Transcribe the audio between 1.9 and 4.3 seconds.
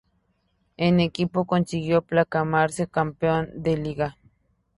proclamarse campeón de Liga.